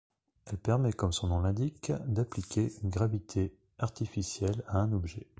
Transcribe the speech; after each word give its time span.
Elle 0.47 0.57
permet 0.57 0.91
comme 0.93 1.11
son 1.13 1.27
nom 1.27 1.41
l'indique 1.41 1.91
d'appliquer 2.07 2.73
une 2.81 2.89
gravité 2.89 3.53
artificielle 3.77 4.63
à 4.65 4.79
un 4.79 4.93
objet. 4.93 5.27